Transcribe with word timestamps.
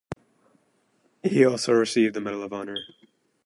He 1.21 1.45
also 1.45 1.73
received 1.73 2.15
the 2.15 2.21
Medal 2.21 2.41
of 2.41 2.51
Honor. 2.51 2.79